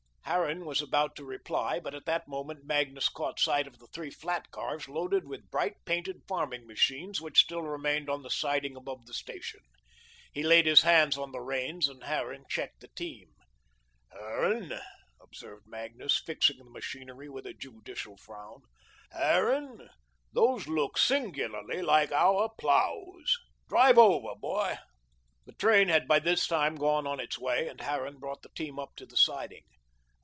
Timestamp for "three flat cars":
3.87-4.87